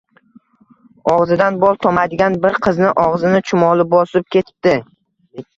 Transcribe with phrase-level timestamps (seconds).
[1.15, 4.79] Og'zidan bol tomadigan bir qizni og'zini chumoli bosib ketibdi.